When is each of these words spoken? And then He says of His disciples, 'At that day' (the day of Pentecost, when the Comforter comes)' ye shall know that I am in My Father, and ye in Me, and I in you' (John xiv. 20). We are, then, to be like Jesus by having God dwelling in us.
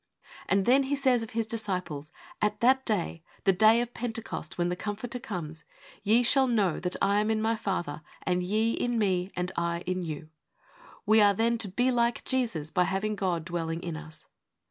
And 0.49 0.65
then 0.65 0.81
He 0.89 0.95
says 0.95 1.21
of 1.21 1.29
His 1.37 1.45
disciples, 1.45 2.11
'At 2.41 2.59
that 2.61 2.87
day' 2.87 3.21
(the 3.43 3.53
day 3.53 3.81
of 3.81 3.93
Pentecost, 3.93 4.57
when 4.57 4.69
the 4.69 4.75
Comforter 4.75 5.19
comes)' 5.19 5.63
ye 6.11 6.23
shall 6.23 6.47
know 6.47 6.79
that 6.79 6.95
I 7.03 7.19
am 7.19 7.29
in 7.29 7.39
My 7.39 7.55
Father, 7.55 8.01
and 8.23 8.41
ye 8.41 8.71
in 8.73 8.97
Me, 8.97 9.29
and 9.35 9.51
I 9.55 9.81
in 9.81 10.01
you' 10.01 10.15
(John 10.15 10.25
xiv. 10.25 11.03
20). 11.03 11.03
We 11.05 11.21
are, 11.21 11.33
then, 11.35 11.57
to 11.59 11.67
be 11.67 11.91
like 11.91 12.25
Jesus 12.25 12.71
by 12.71 12.85
having 12.85 13.15
God 13.15 13.45
dwelling 13.45 13.83
in 13.83 13.95
us. 13.95 14.25